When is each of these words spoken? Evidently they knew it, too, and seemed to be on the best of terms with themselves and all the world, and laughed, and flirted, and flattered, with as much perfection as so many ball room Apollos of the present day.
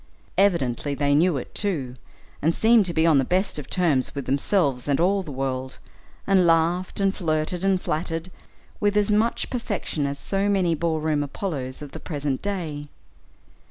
Evidently 0.35 0.95
they 0.95 1.13
knew 1.13 1.37
it, 1.37 1.53
too, 1.53 1.93
and 2.41 2.55
seemed 2.55 2.87
to 2.87 2.91
be 2.95 3.05
on 3.05 3.19
the 3.19 3.23
best 3.23 3.59
of 3.59 3.69
terms 3.69 4.15
with 4.15 4.25
themselves 4.25 4.87
and 4.87 4.99
all 4.99 5.21
the 5.21 5.31
world, 5.31 5.77
and 6.25 6.47
laughed, 6.47 6.99
and 6.99 7.13
flirted, 7.15 7.63
and 7.63 7.79
flattered, 7.83 8.31
with 8.79 8.97
as 8.97 9.11
much 9.11 9.51
perfection 9.51 10.07
as 10.07 10.17
so 10.17 10.49
many 10.49 10.73
ball 10.73 10.99
room 10.99 11.21
Apollos 11.21 11.83
of 11.83 11.91
the 11.91 11.99
present 11.99 12.41
day. 12.41 12.87